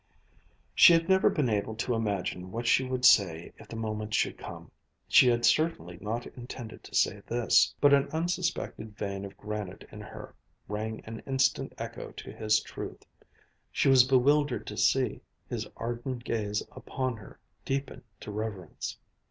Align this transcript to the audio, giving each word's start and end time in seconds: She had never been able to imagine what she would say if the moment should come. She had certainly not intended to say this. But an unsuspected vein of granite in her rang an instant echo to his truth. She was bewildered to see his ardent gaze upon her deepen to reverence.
She 0.73 0.93
had 0.93 1.07
never 1.09 1.29
been 1.29 1.47
able 1.47 1.75
to 1.75 1.93
imagine 1.93 2.51
what 2.51 2.65
she 2.65 2.83
would 2.83 3.05
say 3.05 3.53
if 3.59 3.67
the 3.67 3.75
moment 3.75 4.15
should 4.15 4.35
come. 4.35 4.71
She 5.07 5.27
had 5.27 5.45
certainly 5.45 5.99
not 6.01 6.25
intended 6.25 6.83
to 6.85 6.95
say 6.95 7.21
this. 7.27 7.75
But 7.79 7.93
an 7.93 8.09
unsuspected 8.11 8.97
vein 8.97 9.25
of 9.25 9.37
granite 9.37 9.87
in 9.91 10.01
her 10.01 10.33
rang 10.67 11.01
an 11.05 11.19
instant 11.27 11.73
echo 11.77 12.09
to 12.13 12.31
his 12.31 12.61
truth. 12.61 13.05
She 13.71 13.89
was 13.89 14.03
bewildered 14.03 14.65
to 14.65 14.75
see 14.77 15.21
his 15.47 15.67
ardent 15.77 16.23
gaze 16.23 16.63
upon 16.71 17.17
her 17.17 17.37
deepen 17.63 18.01
to 18.21 18.31
reverence. 18.31 18.97